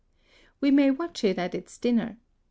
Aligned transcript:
]We 0.61 0.71
may 0.71 0.89
watch 0.89 1.23
it 1.23 1.37
at 1.37 1.53
its 1.53 1.77
dinner. 1.77 2.17